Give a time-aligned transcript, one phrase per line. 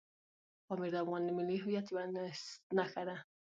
[0.67, 2.03] پامیر د افغانستان د ملي هویت یوه
[2.75, 3.17] نښه ده.